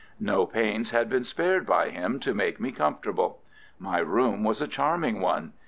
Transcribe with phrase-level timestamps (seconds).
[0.19, 3.43] No pains had been spared by him to make me comfortable.
[3.77, 5.53] My room was a charming one.